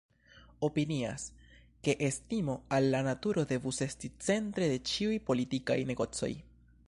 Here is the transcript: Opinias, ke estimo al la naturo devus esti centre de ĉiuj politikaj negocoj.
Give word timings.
Opinias, 0.67 1.25
ke 1.87 1.95
estimo 2.07 2.55
al 2.77 2.89
la 2.95 3.03
naturo 3.09 3.45
devus 3.51 3.83
esti 3.89 4.13
centre 4.29 4.73
de 4.75 4.83
ĉiuj 4.93 5.19
politikaj 5.31 5.77
negocoj. 5.93 6.35